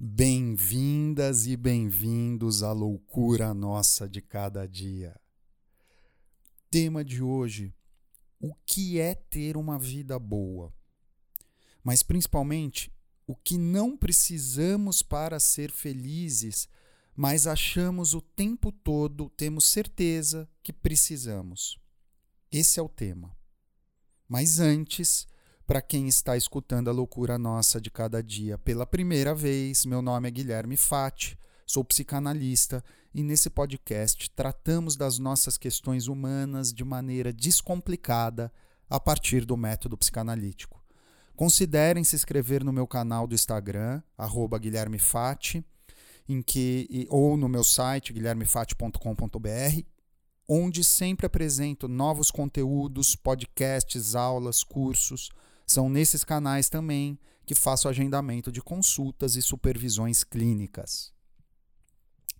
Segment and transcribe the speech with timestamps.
[0.00, 5.20] Bem-vindas e bem-vindos à loucura nossa de cada dia.
[6.70, 7.74] Tema de hoje:
[8.40, 10.72] o que é ter uma vida boa?
[11.82, 12.92] Mas principalmente,
[13.26, 16.68] o que não precisamos para ser felizes,
[17.16, 21.76] mas achamos o tempo todo, temos certeza que precisamos.
[22.52, 23.36] Esse é o tema.
[24.28, 25.26] Mas antes,
[25.68, 30.26] para quem está escutando a loucura nossa de cada dia pela primeira vez, meu nome
[30.26, 32.82] é Guilherme Fati, sou psicanalista
[33.14, 38.50] e nesse podcast tratamos das nossas questões humanas de maneira descomplicada
[38.88, 40.82] a partir do método psicanalítico.
[41.36, 44.02] Considerem se inscrever no meu canal do Instagram,
[44.58, 45.62] Guilherme Fati,
[46.26, 49.82] em que, ou no meu site, guilhermefati.com.br,
[50.48, 55.28] onde sempre apresento novos conteúdos, podcasts, aulas, cursos
[55.68, 61.12] são nesses canais também que faço agendamento de consultas e supervisões clínicas.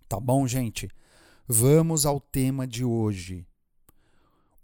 [0.09, 0.89] Tá bom, gente?
[1.47, 3.47] Vamos ao tema de hoje.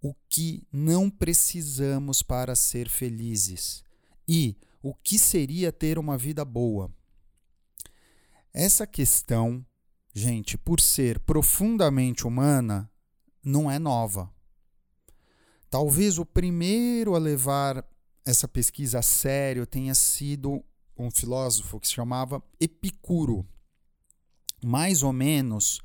[0.01, 3.85] O que não precisamos para ser felizes
[4.27, 6.91] e o que seria ter uma vida boa?
[8.53, 9.65] Essa questão,
[10.15, 12.91] gente, por ser profundamente humana,
[13.43, 14.33] não é nova.
[15.69, 17.85] Talvez o primeiro a levar
[18.25, 20.65] essa pesquisa a sério tenha sido
[20.97, 23.47] um filósofo que se chamava Epicuro,
[24.65, 25.81] mais ou menos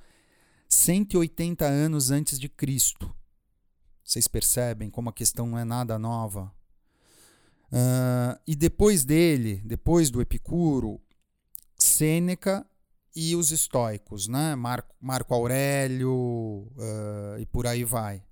[0.69, 3.13] 180 anos antes de Cristo.
[4.03, 6.51] Vocês percebem como a questão não é nada nova?
[7.71, 10.99] Uh, e depois dele, depois do Epicuro,
[11.75, 12.65] Sêneca
[13.15, 14.55] e os estoicos, né?
[14.55, 18.23] Marco, Marco Aurélio uh, e por aí vai.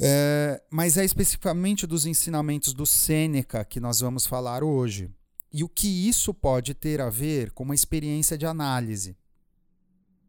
[0.00, 5.10] É, mas é especificamente dos ensinamentos do Sêneca que nós vamos falar hoje.
[5.52, 9.16] E o que isso pode ter a ver com uma experiência de análise?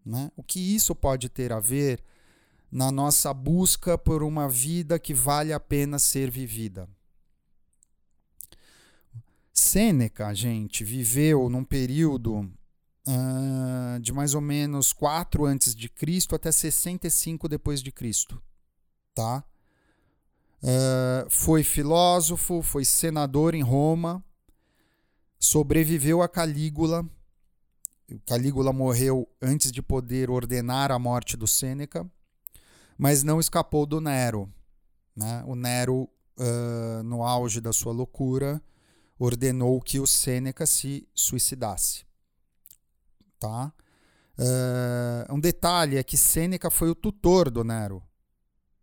[0.05, 0.31] Né?
[0.35, 2.03] O que isso pode ter a ver
[2.71, 6.89] na nossa busca por uma vida que vale a pena ser vivida?
[9.53, 16.51] Sêneca, gente, viveu num período uh, de mais ou menos 4 antes de Cristo até
[16.51, 18.41] 65 depois de Cristo,
[19.13, 19.43] tá?
[20.61, 24.23] Uh, foi filósofo, foi senador em Roma,
[25.39, 27.07] sobreviveu a Calígula.
[28.25, 32.09] Calígula morreu antes de poder ordenar a morte do Sêneca,
[32.97, 34.51] mas não escapou do Nero.
[35.15, 35.43] Né?
[35.45, 38.61] O Nero, uh, no auge da sua loucura,
[39.17, 42.05] ordenou que o Sêneca se suicidasse.
[43.39, 43.71] Tá?
[44.37, 48.01] Uh, um detalhe é que Sêneca foi o tutor do Nero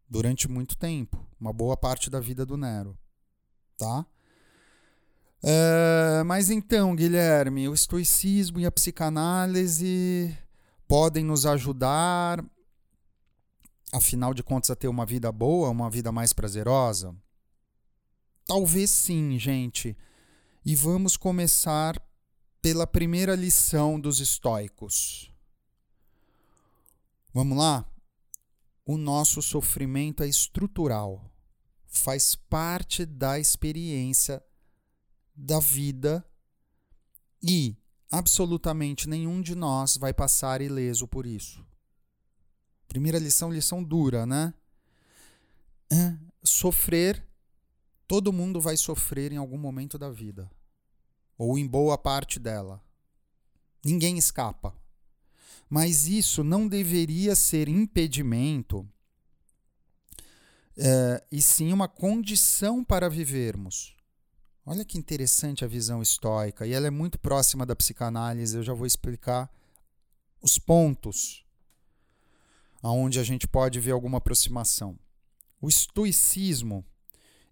[0.08, 2.98] durante muito tempo, uma boa parte da vida do Nero,
[3.76, 4.06] tá?
[5.42, 10.36] É, mas então, Guilherme, o estoicismo e a psicanálise
[10.88, 12.44] podem nos ajudar,
[13.92, 17.14] afinal de contas, a ter uma vida boa, uma vida mais prazerosa?
[18.46, 19.96] Talvez sim, gente.
[20.64, 22.00] E vamos começar
[22.62, 25.30] pela primeira lição dos estoicos.
[27.32, 27.84] Vamos lá?
[28.86, 31.28] O nosso sofrimento é estrutural,
[31.86, 34.40] faz parte da experiência
[35.34, 36.24] da vida
[37.42, 37.76] e
[38.10, 41.66] absolutamente nenhum de nós vai passar ileso por isso.
[42.86, 44.54] Primeira lição, lição dura, né?
[45.90, 47.26] É, sofrer,
[48.06, 50.48] todo mundo vai sofrer em algum momento da vida,
[51.36, 52.80] ou em boa parte dela.
[53.84, 54.74] Ninguém escapa.
[55.68, 58.88] Mas isso não deveria ser impedimento,
[60.78, 63.96] é, e sim uma condição para vivermos.
[64.64, 68.56] Olha que interessante a visão estoica, e ela é muito próxima da psicanálise.
[68.56, 69.50] Eu já vou explicar
[70.42, 71.44] os pontos
[72.82, 74.98] aonde a gente pode ver alguma aproximação.
[75.60, 76.84] O estoicismo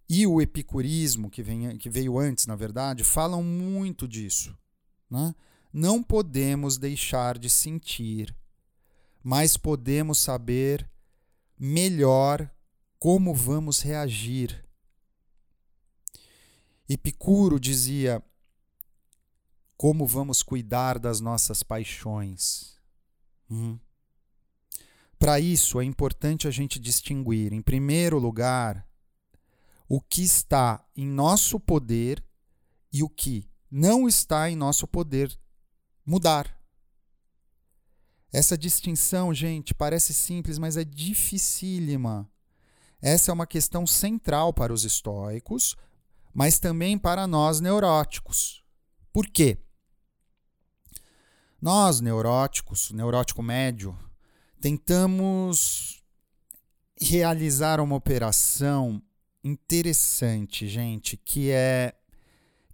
[0.08, 4.56] e o epicurismo, que, vem, que veio antes, na verdade, falam muito disso.
[5.10, 5.34] Né?
[5.76, 8.32] Não podemos deixar de sentir,
[9.20, 10.88] mas podemos saber
[11.58, 12.48] melhor
[12.96, 14.64] como vamos reagir.
[16.88, 18.22] Epicuro dizia:
[19.76, 22.78] como vamos cuidar das nossas paixões.
[23.50, 23.76] Hum.
[25.18, 28.86] Para isso é importante a gente distinguir, em primeiro lugar,
[29.88, 32.24] o que está em nosso poder
[32.92, 35.36] e o que não está em nosso poder
[36.04, 36.58] mudar.
[38.32, 42.28] Essa distinção, gente, parece simples, mas é dificílima.
[43.00, 45.76] Essa é uma questão central para os estoicos,
[46.32, 48.64] mas também para nós neuróticos.
[49.12, 49.58] Por quê?
[51.62, 53.96] Nós, neuróticos, neurótico médio,
[54.60, 56.02] tentamos
[57.00, 59.00] realizar uma operação
[59.42, 61.94] interessante, gente, que é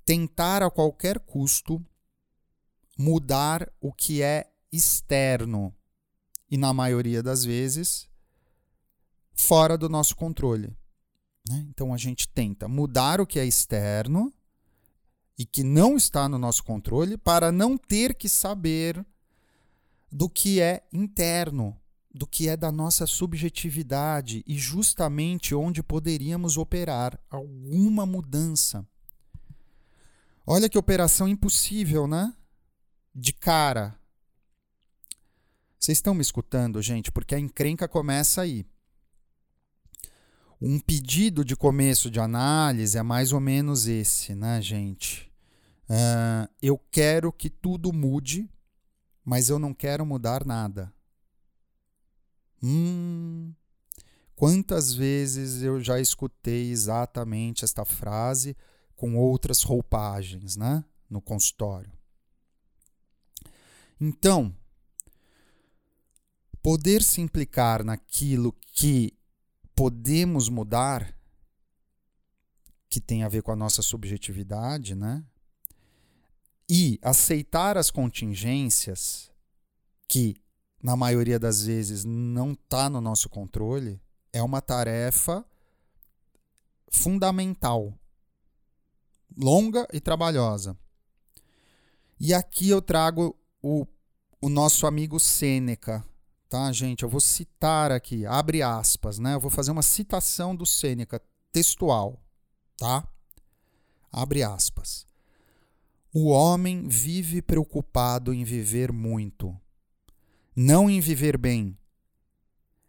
[0.05, 1.85] tentar a qualquer custo
[3.01, 5.75] mudar o que é externo
[6.51, 8.07] e, na maioria das vezes,
[9.33, 10.77] fora do nosso controle.
[11.49, 11.67] Né?
[11.71, 14.31] Então a gente tenta mudar o que é externo
[15.39, 19.03] e que não está no nosso controle para não ter que saber
[20.13, 21.75] do que é interno,
[22.15, 28.87] do que é da nossa subjetividade e justamente onde poderíamos operar alguma mudança.
[30.47, 32.35] Olha que operação impossível, né?
[33.15, 33.99] De cara.
[35.79, 37.11] Vocês estão me escutando, gente?
[37.11, 38.67] Porque a encrenca começa aí.
[40.61, 45.33] Um pedido de começo de análise é mais ou menos esse, né, gente?
[45.89, 48.49] Uh, eu quero que tudo mude,
[49.25, 50.93] mas eu não quero mudar nada.
[52.63, 53.55] Hum,
[54.37, 58.55] quantas vezes eu já escutei exatamente esta frase
[58.95, 60.85] com outras roupagens, né?
[61.09, 62.00] No consultório.
[64.01, 64.57] Então,
[66.63, 69.13] poder se implicar naquilo que
[69.75, 71.15] podemos mudar,
[72.89, 75.25] que tem a ver com a nossa subjetividade, né?
[76.69, 79.31] E aceitar as contingências
[80.09, 80.37] que
[80.83, 84.01] na maioria das vezes não está no nosso controle,
[84.33, 85.45] é uma tarefa
[86.91, 87.99] fundamental,
[89.37, 90.77] longa e trabalhosa.
[92.19, 93.87] E aqui eu trago o,
[94.41, 96.05] o nosso amigo Sêneca,
[96.49, 97.03] tá, gente?
[97.03, 99.35] Eu vou citar aqui, abre aspas, né?
[99.35, 101.21] Eu vou fazer uma citação do Sêneca
[101.53, 102.23] textual,
[102.77, 103.07] tá?
[104.13, 105.07] Abre aspas.
[106.13, 109.57] O homem vive preocupado em viver muito
[110.55, 111.77] não em viver bem.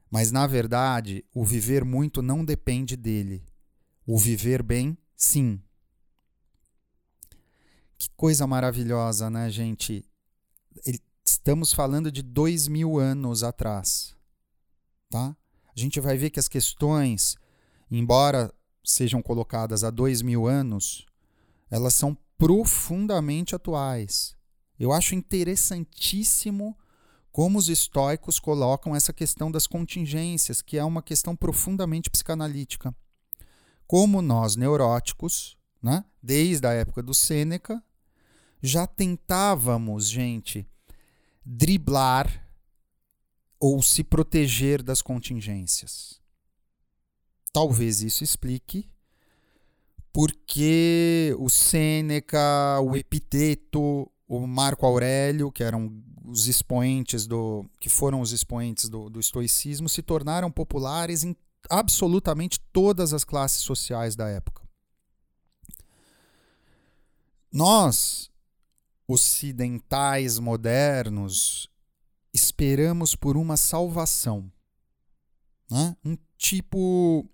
[0.09, 3.45] Mas, na verdade, o viver muito não depende dele.
[4.05, 5.61] O viver bem, sim.
[7.97, 10.05] Que coisa maravilhosa, né, gente?
[11.25, 14.15] Estamos falando de dois mil anos atrás.
[15.09, 15.35] Tá?
[15.75, 17.35] A gente vai ver que as questões,
[17.89, 18.53] embora
[18.83, 21.05] sejam colocadas há dois mil anos,
[21.69, 24.35] elas são profundamente atuais.
[24.79, 26.77] Eu acho interessantíssimo
[27.31, 32.93] como os estoicos colocam essa questão das contingências, que é uma questão profundamente psicanalítica.
[33.87, 37.81] Como nós, neuróticos, né, desde a época do Sêneca,
[38.61, 40.67] já tentávamos, gente,
[41.45, 42.47] driblar
[43.59, 46.19] ou se proteger das contingências.
[47.53, 48.89] Talvez isso explique
[50.13, 58.21] porque o Sêneca, o Epiteto, o Marco Aurélio, que eram os expoentes do que foram
[58.21, 61.35] os expoentes do, do estoicismo, se tornaram populares em
[61.69, 64.61] absolutamente todas as classes sociais da época.
[67.51, 68.30] Nós,
[69.11, 71.69] ocidentais modernos,
[72.33, 74.51] esperamos por uma salvação,
[75.69, 75.95] né?
[76.03, 77.29] um tipo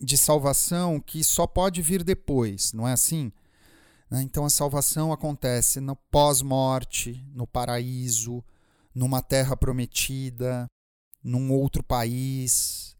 [0.00, 3.32] de salvação que só pode vir depois, não é assim?
[4.10, 4.22] Né?
[4.22, 8.42] Então a salvação acontece no pós-morte, no paraíso,
[8.94, 10.66] numa terra prometida,
[11.22, 12.96] num outro país,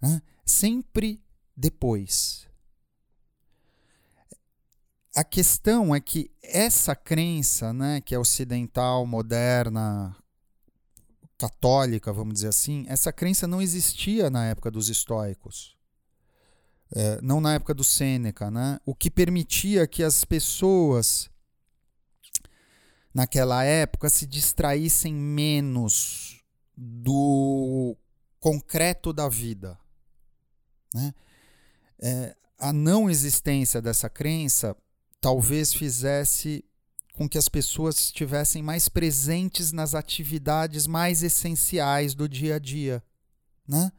[0.00, 0.20] né?
[0.44, 1.22] sempre
[1.56, 2.46] depois.
[5.14, 10.16] A questão é que essa crença, né, que é ocidental, moderna,
[11.38, 15.74] católica, vamos dizer assim, essa crença não existia na época dos estoicos
[16.94, 18.78] é, não na época do Sêneca, né?
[18.86, 21.28] o que permitia que as pessoas
[23.12, 26.42] naquela época se distraíssem menos
[26.76, 27.96] do
[28.38, 29.78] concreto da vida.
[30.94, 31.14] Né?
[32.00, 34.76] É, a não existência dessa crença
[35.24, 36.62] talvez fizesse
[37.14, 43.02] com que as pessoas estivessem mais presentes nas atividades mais essenciais do dia a dia,
[43.66, 43.90] né?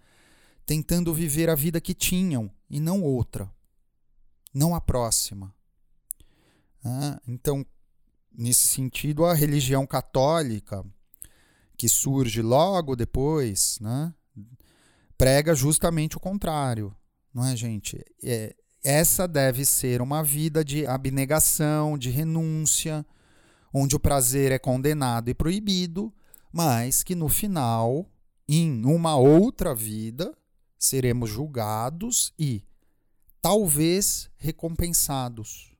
[0.68, 3.52] tentando viver a vida que tinham e não outra,
[4.54, 5.52] não a próxima.
[6.84, 7.66] Ah, então,
[8.32, 10.86] nesse sentido, a religião católica,
[11.76, 14.14] que surge logo depois, né,
[15.18, 16.96] prega justamente o contrário,
[17.34, 18.00] não é, gente?
[18.22, 18.56] É,
[18.86, 23.04] essa deve ser uma vida de abnegação, de renúncia,
[23.74, 26.14] onde o prazer é condenado e proibido,
[26.54, 28.08] mas que no final,
[28.48, 30.38] em uma outra vida,
[30.78, 32.64] seremos julgados e
[33.42, 35.76] talvez recompensados.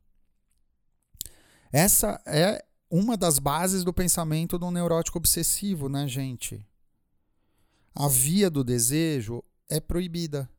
[1.72, 6.66] Essa é uma das bases do pensamento do neurótico obsessivo, né, gente?
[7.94, 10.50] A via do desejo é proibida.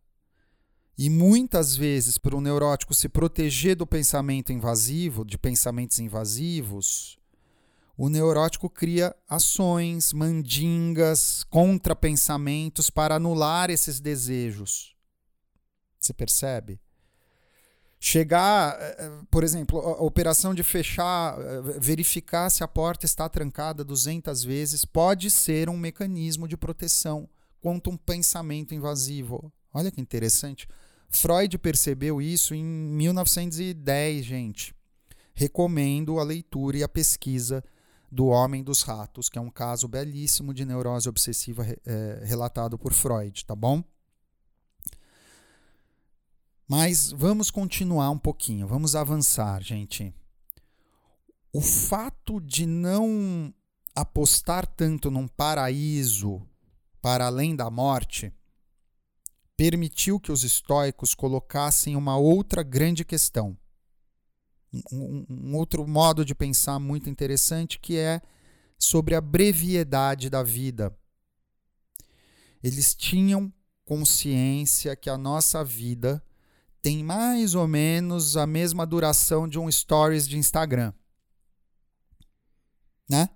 [0.98, 7.18] E muitas vezes, para o neurótico se proteger do pensamento invasivo, de pensamentos invasivos,
[7.98, 14.96] o neurótico cria ações, mandingas, contrapensamentos para anular esses desejos.
[16.00, 16.80] Você percebe?
[17.98, 23.28] Chegar, eh, eh, por exemplo, a operação de fechar, eh, verificar se a porta está
[23.28, 27.28] trancada 200 vezes, pode ser um mecanismo de proteção
[27.60, 29.52] contra um pensamento invasivo.
[29.72, 30.68] Olha que interessante.
[31.08, 34.74] Freud percebeu isso em 1910, gente.
[35.34, 37.62] Recomendo a leitura e a pesquisa
[38.10, 42.92] do Homem dos Ratos, que é um caso belíssimo de neurose obsessiva é, relatado por
[42.92, 43.82] Freud, tá bom?
[46.68, 50.12] Mas vamos continuar um pouquinho, vamos avançar, gente.
[51.52, 53.54] O fato de não
[53.94, 56.42] apostar tanto num paraíso
[57.00, 58.32] para além da morte
[59.56, 63.56] permitiu que os estoicos colocassem uma outra grande questão.
[64.92, 68.20] Um, um, outro modo de pensar muito interessante que é
[68.78, 70.94] sobre a brevidade da vida.
[72.62, 73.52] Eles tinham
[73.84, 76.22] consciência que a nossa vida
[76.82, 80.92] tem mais ou menos a mesma duração de um stories de Instagram.
[83.08, 83.30] Né?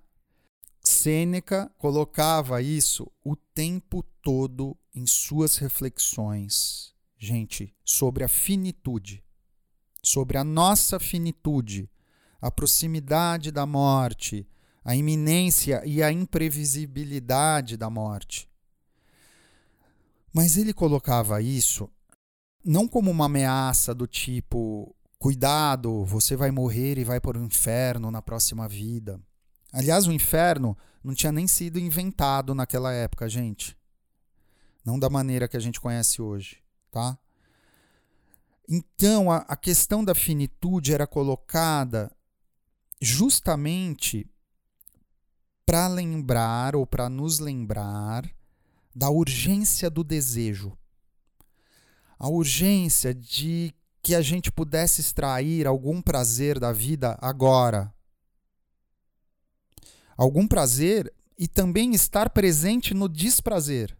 [0.83, 9.23] Sêneca colocava isso o tempo todo em suas reflexões, gente, sobre a finitude,
[10.03, 11.89] sobre a nossa finitude,
[12.41, 14.47] a proximidade da morte,
[14.83, 18.49] a iminência e a imprevisibilidade da morte.
[20.33, 21.89] Mas ele colocava isso
[22.63, 28.09] não como uma ameaça do tipo cuidado, você vai morrer e vai para o inferno
[28.11, 29.19] na próxima vida.
[29.71, 33.77] Aliás, o inferno não tinha nem sido inventado naquela época, gente.
[34.83, 36.57] Não da maneira que a gente conhece hoje,
[36.89, 37.17] tá?
[38.67, 42.11] Então, a, a questão da finitude era colocada
[42.99, 44.29] justamente
[45.65, 48.29] para lembrar ou para nos lembrar
[48.95, 50.77] da urgência do desejo
[52.21, 57.91] a urgência de que a gente pudesse extrair algum prazer da vida agora.
[60.15, 63.97] Algum prazer e também estar presente no desprazer.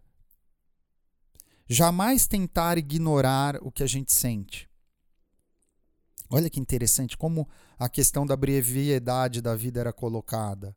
[1.72, 4.68] Jamais tentar ignorar o que a gente sente.
[6.28, 7.48] Olha que interessante como
[7.78, 10.76] a questão da brevidade da vida era colocada.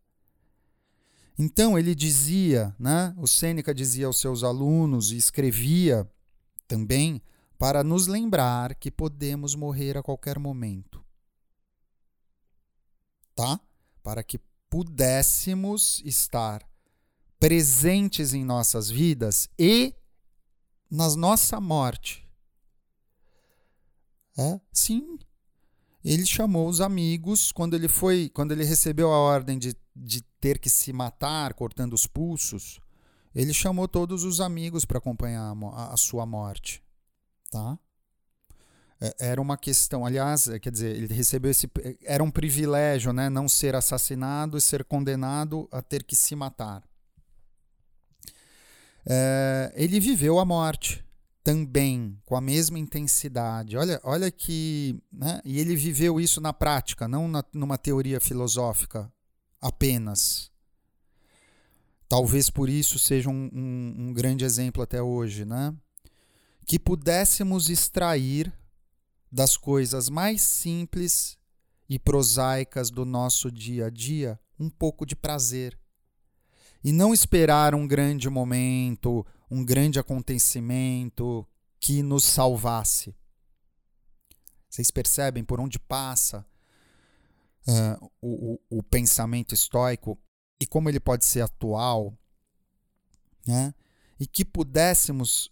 [1.37, 6.09] Então ele dizia, né, o Sêneca dizia aos seus alunos e escrevia
[6.65, 7.21] também
[7.57, 11.03] para nos lembrar que podemos morrer a qualquer momento.
[13.35, 13.59] Tá?
[14.01, 16.65] Para que pudéssemos estar
[17.37, 19.93] presentes em nossas vidas e
[20.89, 22.27] na nossa morte.
[24.37, 24.59] É?
[24.71, 25.17] Sim.
[26.03, 30.59] Ele chamou os amigos quando ele foi, quando ele recebeu a ordem de, de ter
[30.59, 32.79] que se matar cortando os pulsos.
[33.33, 36.85] Ele chamou todos os amigos para acompanhar a, a sua morte
[37.55, 37.79] tá?
[38.99, 41.69] É, era uma questão, aliás, é, quer dizer, ele recebeu esse.
[42.03, 43.29] Era um privilégio, né?
[43.29, 46.83] Não ser assassinado e ser condenado a ter que se matar.
[49.07, 51.05] É, ele viveu a morte
[51.43, 53.77] também, com a mesma intensidade.
[53.77, 54.99] Olha, olha que.
[55.11, 55.41] Né?
[55.45, 59.11] E ele viveu isso na prática, não na, numa teoria filosófica
[59.61, 60.51] apenas.
[62.07, 65.75] Talvez por isso seja um, um, um grande exemplo até hoje, né?
[66.65, 68.51] que pudéssemos extrair
[69.31, 71.37] das coisas mais simples
[71.87, 75.77] e prosaicas do nosso dia a dia um pouco de prazer.
[76.85, 81.43] E não esperar um grande momento, um grande acontecimento
[81.79, 83.15] que nos salvasse.
[84.69, 86.45] Vocês percebem por onde passa
[87.67, 90.15] uh, o, o, o pensamento estoico
[90.61, 92.15] e como ele pode ser atual,
[93.47, 93.73] né?
[94.19, 95.49] e que pudéssemos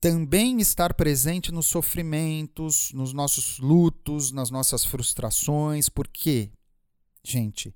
[0.00, 6.50] também estar presente nos sofrimentos, nos nossos lutos, nas nossas frustrações, porque,
[7.22, 7.72] gente,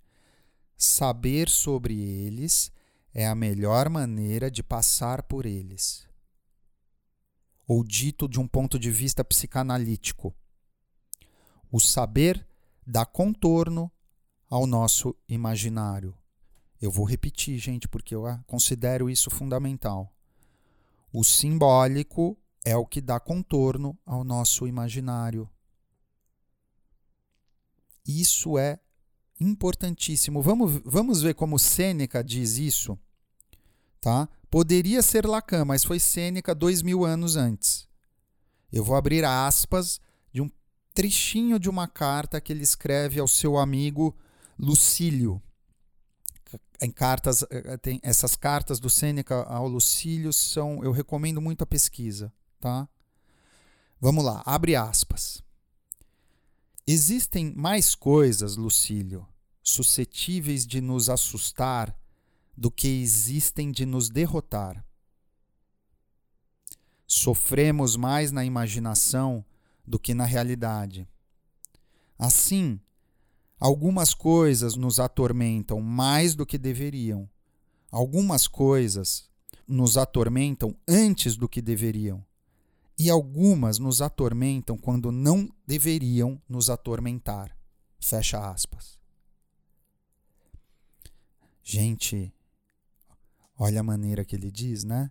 [0.76, 2.73] saber sobre eles
[3.12, 6.07] é a melhor maneira de passar por eles.
[7.66, 10.35] Ou dito de um ponto de vista psicanalítico,
[11.71, 12.47] o saber
[12.87, 13.90] dá contorno
[14.50, 16.16] ao nosso imaginário.
[16.81, 20.12] Eu vou repetir, gente, porque eu considero isso fundamental.
[21.12, 25.49] O simbólico é o que dá contorno ao nosso imaginário.
[28.07, 28.78] Isso é
[29.41, 30.41] importantíssimo.
[30.43, 32.99] Vamos, vamos ver como Sêneca diz isso,
[34.00, 34.29] tá?
[34.50, 37.88] Poderia ser Lacan, mas foi Sêneca dois mil anos antes.
[38.73, 40.00] Eu vou abrir aspas
[40.33, 40.50] de um
[40.93, 44.17] trechinho de uma carta que ele escreve ao seu amigo
[44.59, 45.43] Lucílio.
[46.81, 51.62] Em cartas, eh, eh, tem essas cartas do Sêneca ao Lucílio são, eu recomendo muito
[51.62, 52.88] a pesquisa, tá?
[54.00, 55.44] Vamos lá, abre aspas.
[56.87, 59.26] Existem mais coisas, Lucílio,
[59.62, 61.99] suscetíveis de nos assustar
[62.55, 64.85] do que existem de nos derrotar.
[67.07, 69.43] Sofremos mais na imaginação
[69.87, 71.09] do que na realidade.
[72.19, 72.79] Assim,
[73.59, 77.29] algumas coisas nos atormentam mais do que deveriam.
[77.91, 79.31] Algumas coisas
[79.67, 82.25] nos atormentam antes do que deveriam.
[82.99, 87.57] E algumas nos atormentam quando não deveriam nos atormentar.
[88.01, 88.99] Fecha aspas.
[91.63, 92.33] Gente,
[93.59, 95.11] olha a maneira que ele diz, né?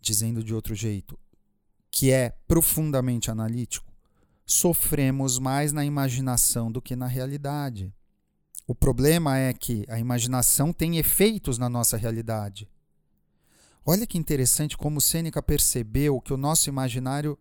[0.00, 1.18] Dizendo de outro jeito,
[1.90, 3.92] que é profundamente analítico,
[4.46, 7.92] sofremos mais na imaginação do que na realidade.
[8.66, 12.68] O problema é que a imaginação tem efeitos na nossa realidade.
[13.90, 17.38] Olha que interessante como Sêneca percebeu que o nosso imaginário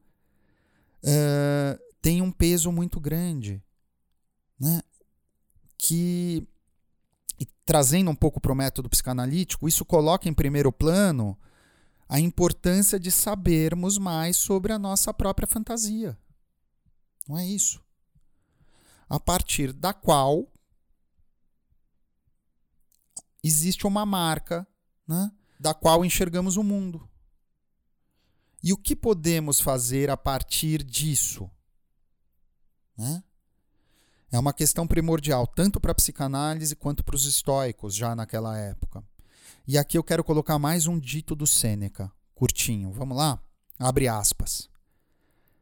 [1.04, 3.62] uh, tem um peso muito grande.
[4.58, 4.82] Né?
[5.78, 6.48] Que,
[7.66, 11.38] trazendo um pouco para o método psicanalítico, isso coloca em primeiro plano
[12.08, 16.18] a importância de sabermos mais sobre a nossa própria fantasia.
[17.28, 17.84] Não é isso?
[19.10, 20.50] A partir da qual
[23.44, 24.66] existe uma marca
[25.06, 27.08] né, da qual enxergamos o mundo.
[28.64, 31.50] E o que podemos fazer a partir disso?
[32.98, 33.24] Né?
[34.32, 39.04] É uma questão primordial, tanto para a psicanálise quanto para os estoicos, já naquela época.
[39.68, 42.92] E aqui eu quero colocar mais um dito do Sêneca, curtinho.
[42.92, 43.40] Vamos lá?
[43.80, 44.70] Abre aspas.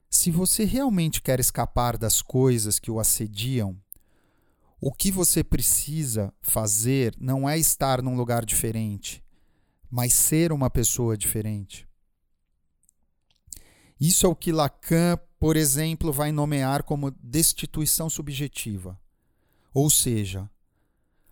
[0.10, 3.78] Se você realmente quer escapar das coisas que o assediam,
[4.80, 9.25] o que você precisa fazer não é estar num lugar diferente,
[9.95, 11.88] mas ser uma pessoa diferente.
[13.97, 18.99] Isso é o que Lacan, por exemplo, vai nomear como destituição subjetiva.
[19.73, 20.49] Ou seja,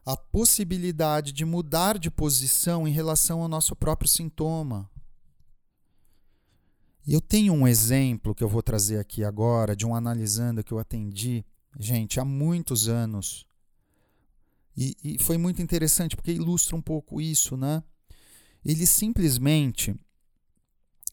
[0.06, 4.90] a possibilidade de mudar de posição em relação ao nosso próprio sintoma.
[7.06, 10.80] Eu tenho um exemplo que eu vou trazer aqui agora de um analisando que eu
[10.80, 11.44] atendi,
[11.78, 13.46] gente, há muitos anos.
[14.78, 17.84] E, e foi muito interessante porque ilustra um pouco isso, né?
[18.66, 19.96] Ele simplesmente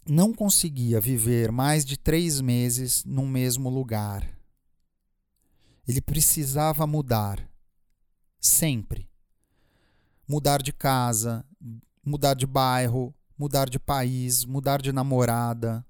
[0.09, 4.29] não conseguia viver mais de três meses num mesmo lugar.
[5.87, 7.49] Ele precisava mudar.
[8.41, 9.09] Sempre.
[10.27, 11.45] Mudar de casa,
[12.05, 15.85] mudar de bairro, mudar de país, mudar de namorada.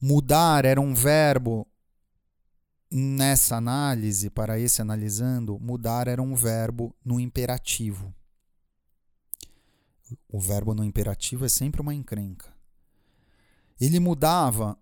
[0.00, 1.66] Mudar era um verbo
[2.90, 8.14] nessa análise, para esse analisando, mudar era um verbo no imperativo.
[10.28, 12.52] O verbo no imperativo é sempre uma encrenca.
[13.80, 14.78] Ele mudava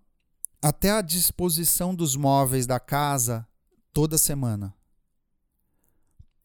[0.61, 3.47] até a disposição dos móveis da casa
[3.93, 4.77] toda semana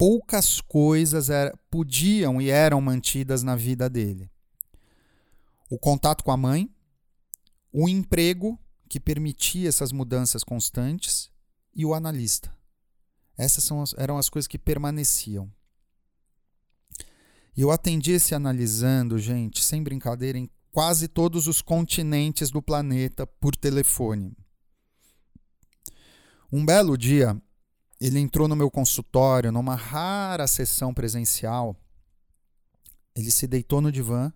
[0.03, 4.29] poucas coisas era, podiam e eram mantidas na vida dele.
[5.71, 6.69] O contato com a mãe,
[7.73, 11.31] o emprego que permitia essas mudanças constantes
[11.73, 12.53] e o analista.
[13.39, 15.49] Essas as, eram as coisas que permaneciam.
[17.57, 23.27] E eu atendi esse analisando, gente, sem brincadeira, em quase todos os continentes do planeta
[23.27, 24.35] por telefone.
[26.51, 27.41] Um belo dia,
[28.01, 31.77] ele entrou no meu consultório numa rara sessão presencial.
[33.15, 34.33] Ele se deitou no divã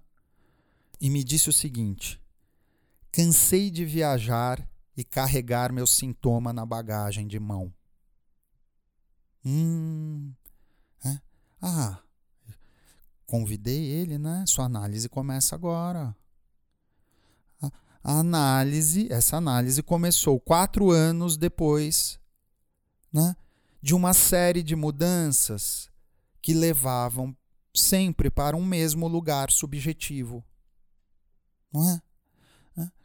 [1.00, 2.20] e me disse o seguinte:
[3.10, 7.72] cansei de viajar e carregar meu sintoma na bagagem de mão.
[9.44, 10.32] Hum.
[11.04, 11.20] É?
[11.60, 12.02] Ah,
[13.26, 14.44] convidei ele, né?
[14.46, 16.14] Sua análise começa agora.
[18.02, 22.20] A análise, essa análise começou quatro anos depois,
[23.12, 23.34] né?
[23.82, 25.90] de uma série de mudanças
[26.40, 27.36] que levavam
[27.74, 30.44] sempre para um mesmo lugar subjetivo.
[31.72, 32.02] Não é?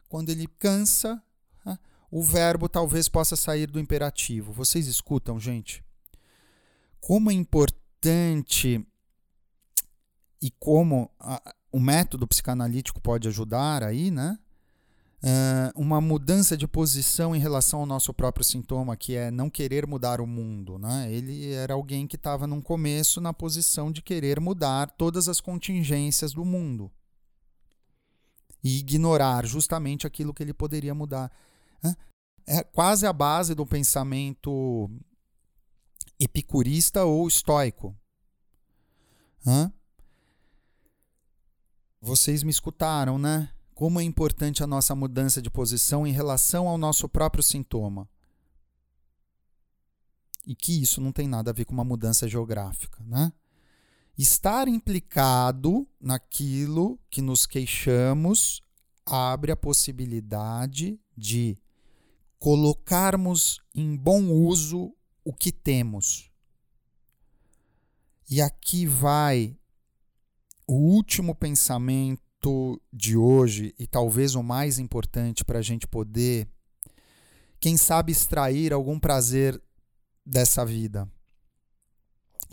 [0.08, 1.22] Quando ele cansa,
[2.12, 4.52] o verbo talvez possa sair do imperativo.
[4.52, 5.84] Vocês escutam, gente?
[7.00, 8.86] Como é importante
[10.42, 14.38] e como a, o método psicanalítico pode ajudar aí, né?
[15.22, 19.86] uh, uma mudança de posição em relação ao nosso próprio sintoma, que é não querer
[19.86, 20.78] mudar o mundo.
[20.78, 21.12] Né?
[21.12, 26.34] Ele era alguém que estava no começo na posição de querer mudar todas as contingências
[26.34, 26.92] do mundo
[28.64, 31.32] e ignorar justamente aquilo que ele poderia mudar.
[32.48, 34.90] É quase a base do pensamento
[36.20, 37.96] epicurista ou estoico.
[42.02, 43.54] Vocês me escutaram, né?
[43.76, 48.10] Como é importante a nossa mudança de posição em relação ao nosso próprio sintoma.
[50.46, 53.32] E que isso não tem nada a ver com uma mudança geográfica, né?
[54.18, 58.64] Estar implicado naquilo que nos queixamos
[59.06, 61.58] abre a possibilidade de
[62.40, 66.32] colocarmos em bom uso o que temos.
[68.28, 69.56] E aqui vai
[70.72, 76.48] o último pensamento de hoje e talvez o mais importante para a gente poder,
[77.60, 79.62] quem sabe, extrair algum prazer
[80.26, 81.12] dessa vida.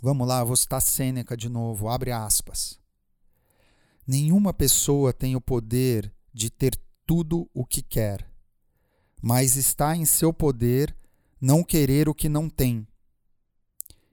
[0.03, 2.77] Vamos lá, vou citar Sêneca de novo, abre aspas.
[4.05, 8.29] Nenhuma pessoa tem o poder de ter tudo o que quer,
[9.21, 10.93] mas está em seu poder
[11.39, 12.85] não querer o que não tem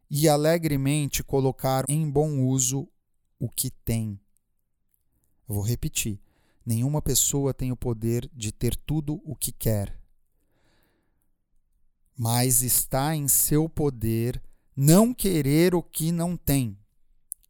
[0.08, 2.88] e alegremente colocar em bom uso
[3.38, 4.20] o que tem.
[5.48, 6.20] Eu vou repetir:
[6.64, 9.98] nenhuma pessoa tem o poder de ter tudo o que quer,
[12.16, 14.42] mas está em seu poder
[14.74, 16.78] não querer o que não tem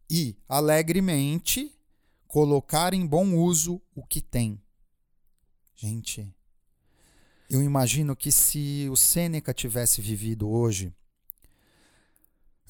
[0.09, 1.73] e, alegremente,
[2.29, 4.63] colocar em bom uso o que tem.
[5.75, 6.33] Gente,
[7.51, 10.95] eu imagino que se o Sêneca tivesse vivido hoje,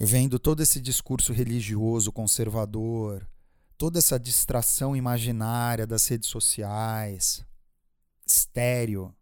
[0.05, 3.27] vendo todo esse discurso religioso conservador,
[3.79, 7.45] toda essa distração imaginária das redes sociais,
[8.27, 9.15] estéreo,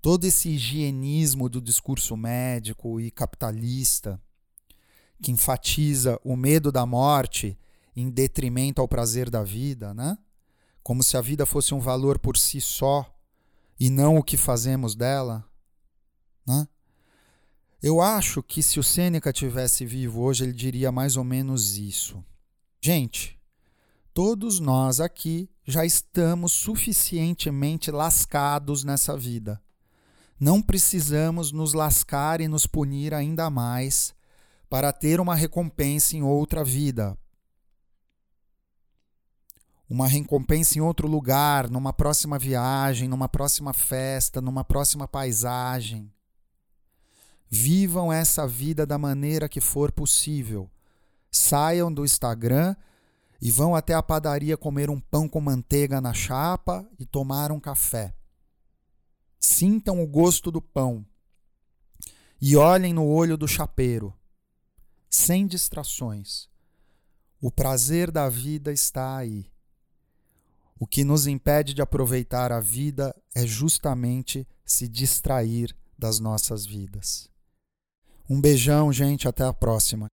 [0.00, 4.20] todo esse higienismo do discurso médico e capitalista,
[5.22, 7.56] que enfatiza o medo da morte
[7.94, 10.18] em detrimento ao prazer da vida, né?
[10.82, 13.08] Como se a vida fosse um valor por si só
[13.78, 15.44] e não o que fazemos dela,
[16.44, 16.66] né?
[17.82, 22.24] Eu acho que se o Sêneca tivesse vivo hoje, ele diria mais ou menos isso.
[22.80, 23.36] Gente,
[24.14, 29.60] todos nós aqui já estamos suficientemente lascados nessa vida.
[30.38, 34.14] Não precisamos nos lascar e nos punir ainda mais
[34.70, 37.18] para ter uma recompensa em outra vida.
[39.90, 46.12] Uma recompensa em outro lugar, numa próxima viagem, numa próxima festa, numa próxima paisagem.
[47.54, 50.70] Vivam essa vida da maneira que for possível.
[51.30, 52.74] Saiam do Instagram
[53.42, 57.60] e vão até a padaria comer um pão com manteiga na chapa e tomar um
[57.60, 58.14] café.
[59.38, 61.04] Sintam o gosto do pão
[62.40, 64.14] e olhem no olho do chapeiro,
[65.10, 66.48] sem distrações.
[67.38, 69.52] O prazer da vida está aí.
[70.80, 77.30] O que nos impede de aproveitar a vida é justamente se distrair das nossas vidas.
[78.32, 80.12] Um beijão, gente, até a próxima.